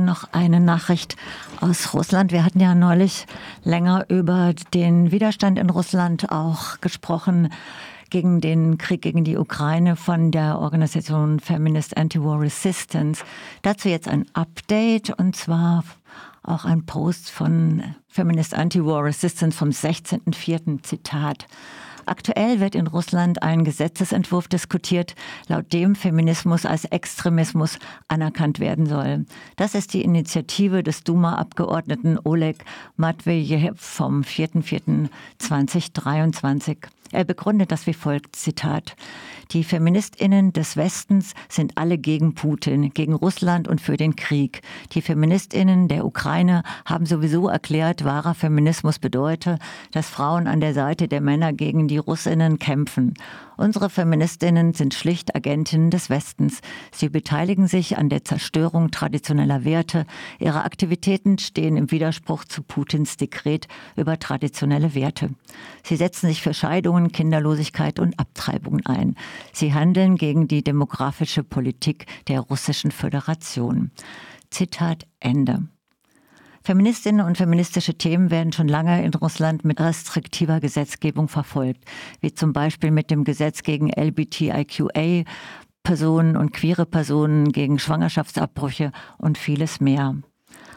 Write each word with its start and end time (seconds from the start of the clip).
Noch 0.00 0.24
eine 0.32 0.60
Nachricht 0.60 1.16
aus 1.60 1.92
Russland. 1.92 2.32
Wir 2.32 2.44
hatten 2.44 2.60
ja 2.60 2.74
neulich 2.74 3.26
länger 3.64 4.06
über 4.08 4.54
den 4.72 5.12
Widerstand 5.12 5.58
in 5.58 5.68
Russland 5.68 6.32
auch 6.32 6.80
gesprochen 6.80 7.52
gegen 8.08 8.40
den 8.40 8.78
Krieg 8.78 9.02
gegen 9.02 9.24
die 9.24 9.36
Ukraine 9.36 9.96
von 9.96 10.30
der 10.30 10.58
Organisation 10.58 11.38
Feminist 11.38 11.96
Anti-War 11.96 12.40
Resistance. 12.40 13.24
Dazu 13.62 13.88
jetzt 13.88 14.08
ein 14.08 14.26
Update 14.32 15.10
und 15.10 15.36
zwar 15.36 15.84
auch 16.42 16.64
ein 16.64 16.86
Post 16.86 17.30
von 17.30 17.94
Feminist 18.08 18.54
Anti-War 18.54 19.04
Resistance 19.04 19.56
vom 19.56 19.68
16.04. 19.68 20.82
Zitat. 20.82 21.46
Aktuell 22.10 22.58
wird 22.58 22.74
in 22.74 22.88
Russland 22.88 23.44
ein 23.44 23.64
Gesetzesentwurf 23.64 24.48
diskutiert, 24.48 25.14
laut 25.46 25.72
dem 25.72 25.94
Feminismus 25.94 26.66
als 26.66 26.84
Extremismus 26.84 27.78
anerkannt 28.08 28.58
werden 28.58 28.86
soll. 28.86 29.26
Das 29.54 29.76
ist 29.76 29.94
die 29.94 30.02
Initiative 30.02 30.82
des 30.82 31.04
Duma-Abgeordneten 31.04 32.18
Oleg 32.24 32.64
Matvejew 32.96 33.74
vom 33.76 34.22
4.4.2023. 34.22 36.78
Er 37.12 37.24
begründet 37.24 37.72
das 37.72 37.86
wie 37.86 37.92
folgt, 37.92 38.36
Zitat. 38.36 38.94
Die 39.50 39.64
Feministinnen 39.64 40.52
des 40.52 40.76
Westens 40.76 41.34
sind 41.48 41.76
alle 41.76 41.98
gegen 41.98 42.34
Putin, 42.34 42.90
gegen 42.94 43.14
Russland 43.14 43.66
und 43.66 43.80
für 43.80 43.96
den 43.96 44.14
Krieg. 44.14 44.62
Die 44.92 45.02
Feministinnen 45.02 45.88
der 45.88 46.04
Ukraine 46.04 46.62
haben 46.84 47.06
sowieso 47.06 47.48
erklärt, 47.48 48.04
wahrer 48.04 48.34
Feminismus 48.34 49.00
bedeutet, 49.00 49.60
dass 49.90 50.08
Frauen 50.08 50.46
an 50.46 50.60
der 50.60 50.72
Seite 50.72 51.08
der 51.08 51.20
Männer 51.20 51.52
gegen 51.52 51.88
die 51.88 51.98
Russinnen 51.98 52.60
kämpfen. 52.60 53.14
Unsere 53.60 53.90
Feministinnen 53.90 54.72
sind 54.72 54.94
schlicht 54.94 55.34
Agentinnen 55.36 55.90
des 55.90 56.08
Westens. 56.08 56.60
Sie 56.92 57.10
beteiligen 57.10 57.66
sich 57.66 57.98
an 57.98 58.08
der 58.08 58.24
Zerstörung 58.24 58.90
traditioneller 58.90 59.66
Werte. 59.66 60.06
Ihre 60.38 60.64
Aktivitäten 60.64 61.38
stehen 61.38 61.76
im 61.76 61.90
Widerspruch 61.90 62.46
zu 62.46 62.62
Putins 62.62 63.18
Dekret 63.18 63.68
über 63.96 64.18
traditionelle 64.18 64.94
Werte. 64.94 65.28
Sie 65.82 65.96
setzen 65.96 66.28
sich 66.28 66.40
für 66.40 66.54
Scheidungen, 66.54 66.99
Kinderlosigkeit 67.08 67.98
und 67.98 68.18
Abtreibungen 68.18 68.84
ein. 68.86 69.16
Sie 69.52 69.72
handeln 69.72 70.16
gegen 70.16 70.46
die 70.48 70.62
demografische 70.62 71.42
Politik 71.42 72.06
der 72.28 72.40
Russischen 72.40 72.90
Föderation. 72.90 73.90
Zitat 74.50 75.06
Ende. 75.20 75.68
Feministinnen 76.62 77.24
und 77.24 77.38
feministische 77.38 77.94
Themen 77.94 78.30
werden 78.30 78.52
schon 78.52 78.68
lange 78.68 79.02
in 79.02 79.14
Russland 79.14 79.64
mit 79.64 79.80
restriktiver 79.80 80.60
Gesetzgebung 80.60 81.28
verfolgt, 81.28 81.84
wie 82.20 82.34
zum 82.34 82.52
Beispiel 82.52 82.90
mit 82.90 83.10
dem 83.10 83.24
Gesetz 83.24 83.62
gegen 83.62 83.88
LBTIQA, 83.90 85.24
Personen 85.82 86.36
und 86.36 86.52
queere 86.52 86.84
Personen, 86.84 87.52
gegen 87.52 87.78
Schwangerschaftsabbrüche 87.78 88.92
und 89.16 89.38
vieles 89.38 89.80
mehr. 89.80 90.16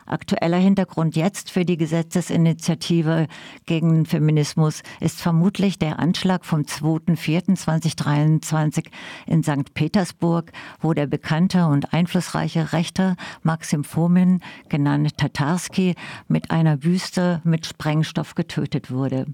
Aktueller 0.06 0.58
Hintergrund 0.58 1.16
jetzt 1.16 1.50
für 1.50 1.64
die 1.66 1.78
Gesetzesinitiative 1.78 3.26
gegen 3.66 4.06
Feminismus 4.06 4.84
ist 5.00 5.20
vermutlich 5.22 5.80
der 5.80 5.98
Anschlag 6.00 6.46
vom 6.46 6.62
2.4.2023 6.62 8.86
in 9.26 9.42
St. 9.44 9.74
Petersburg, 9.74 10.52
wo 10.82 10.94
der 10.94 11.08
bekannte 11.08 11.66
und 11.68 11.94
einflussreiche 11.94 12.74
Rechter 12.74 13.16
Maxim 13.42 13.84
Fomin, 13.84 14.42
genannt 14.70 15.18
Tatarski, 15.18 15.96
mit 16.28 16.52
einer 16.52 16.78
Büste 16.78 17.42
mit 17.44 17.66
Sprengstoff 17.66 18.36
getötet 18.36 18.92
wurde. 18.92 19.26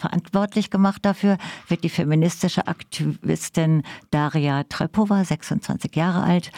Verantwortlich 0.00 0.70
gemacht 0.70 1.04
dafür 1.04 1.36
wird 1.68 1.84
die 1.84 1.90
feministische 1.90 2.68
Aktivistin 2.68 3.82
Daria 4.10 4.64
Trepova, 4.64 5.22
26 5.22 5.94
Jahre 5.94 6.22
alt. 6.22 6.52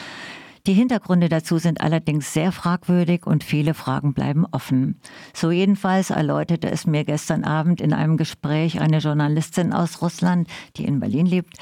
Die 0.68 0.74
Hintergründe 0.74 1.28
dazu 1.28 1.58
sind 1.58 1.80
allerdings 1.80 2.32
sehr 2.32 2.52
fragwürdig 2.52 3.26
und 3.26 3.42
viele 3.42 3.74
Fragen 3.74 4.14
bleiben 4.14 4.46
offen. 4.52 5.00
So 5.34 5.50
jedenfalls 5.50 6.10
erläuterte 6.10 6.70
es 6.70 6.86
mir 6.86 7.04
gestern 7.04 7.42
Abend 7.42 7.80
in 7.80 7.92
einem 7.92 8.16
Gespräch 8.16 8.80
eine 8.80 8.98
Journalistin 8.98 9.72
aus 9.72 10.02
Russland, 10.02 10.48
die 10.76 10.84
in 10.84 11.00
Berlin 11.00 11.26
lebt 11.26 11.58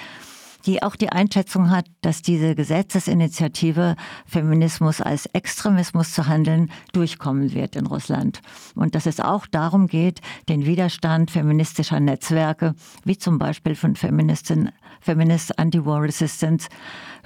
die 0.66 0.82
auch 0.82 0.97
die 0.97 1.10
Einschätzung 1.10 1.71
hat, 1.71 1.87
dass 2.00 2.22
diese 2.22 2.54
Gesetzesinitiative 2.54 3.97
Feminismus 4.26 5.00
als 5.00 5.26
Extremismus 5.26 6.12
zu 6.12 6.26
handeln 6.26 6.71
durchkommen 6.93 7.53
wird 7.54 7.76
in 7.76 7.87
Russland. 7.87 8.41
Und 8.75 8.94
dass 8.94 9.06
es 9.06 9.20
auch 9.20 9.47
darum 9.47 9.87
geht, 9.87 10.20
den 10.49 10.65
Widerstand 10.65 11.31
feministischer 11.31 12.00
Netzwerke, 12.00 12.75
wie 13.04 13.19
zum 13.19 13.38
Beispiel 13.38 13.75
von 13.75 13.97
Feministin, 13.97 14.70
Feminist 15.00 15.59
Anti-War 15.59 16.03
Resistance, 16.03 16.69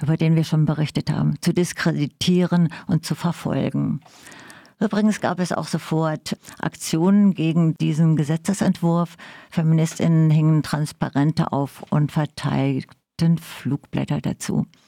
über 0.01 0.17
den 0.17 0.35
wir 0.35 0.43
schon 0.43 0.65
berichtet 0.65 1.11
haben, 1.11 1.35
zu 1.41 1.53
diskreditieren 1.53 2.69
und 2.87 3.05
zu 3.05 3.15
verfolgen. 3.15 3.99
Übrigens 4.79 5.21
gab 5.21 5.39
es 5.39 5.53
auch 5.53 5.67
sofort 5.67 6.37
Aktionen 6.59 7.33
gegen 7.33 7.75
diesen 7.75 8.17
Gesetzesentwurf. 8.17 9.15
Feministinnen 9.49 10.29
hingen 10.29 10.63
Transparente 10.63 11.53
auf 11.53 11.83
und 11.89 12.11
verteidigten 12.11 13.04
Flugblätter 13.37 14.21
dazu. 14.21 14.65